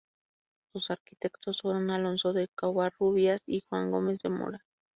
[0.73, 4.65] Sus arquitectos fueron Alonso de Covarrubias y Juan Gómez de Mora.